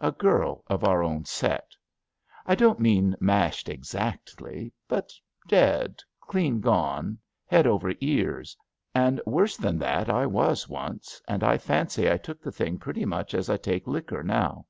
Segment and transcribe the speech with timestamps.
[0.00, 1.72] A girl of our own set.
[2.46, 5.12] I don't mean mashed exactly, but
[5.46, 8.56] dead, clean gone, head over ears;
[8.94, 13.04] and worse than that I was once, and I fancy I took the thing pretty
[13.04, 14.64] much as I take liquor now.